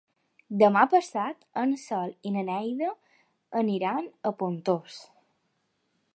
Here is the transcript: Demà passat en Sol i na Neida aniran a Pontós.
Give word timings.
Demà 0.61 0.85
passat 0.93 1.45
en 1.63 1.75
Sol 1.81 2.15
i 2.29 2.33
na 2.39 2.45
Neida 2.49 2.89
aniran 3.63 4.13
a 4.31 4.35
Pontós. 4.43 4.99